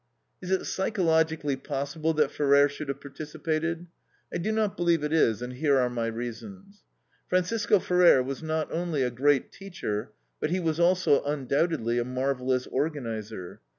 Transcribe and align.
Is 0.41 0.49
it 0.49 0.65
psychologically 0.65 1.55
possible 1.55 2.11
that 2.15 2.31
Ferrer 2.31 2.67
should 2.67 2.87
have 2.87 2.99
participated? 2.99 3.85
I 4.33 4.39
do 4.39 4.51
not 4.51 4.75
believe 4.75 5.03
it 5.03 5.13
is, 5.13 5.43
and 5.43 5.53
here 5.53 5.77
are 5.77 5.91
my 5.91 6.07
reasons. 6.07 6.81
Francisco 7.27 7.77
Ferrer 7.77 8.23
was 8.23 8.41
not 8.41 8.71
only 8.71 9.03
a 9.03 9.11
great 9.11 9.51
teacher, 9.51 10.09
but 10.39 10.49
he 10.49 10.59
was 10.59 10.79
also 10.79 11.23
undoubtedly 11.23 11.99
a 11.99 12.03
marvelous 12.03 12.65
organizer. 12.65 13.61